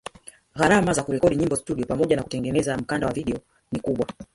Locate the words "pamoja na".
1.85-2.23